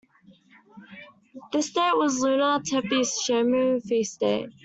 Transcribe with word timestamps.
This 1.51 1.69
date 1.73 1.95
was 1.95 2.17
a 2.23 2.25
lunar 2.25 2.57
Tepi 2.61 3.01
Shemu 3.05 3.83
feast 3.83 4.19
day. 4.19 4.47